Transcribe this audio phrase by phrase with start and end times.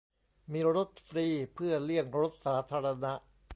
[0.51, 3.13] มีรถฟรีเพื่อเลี่ยงรถสาธารณะ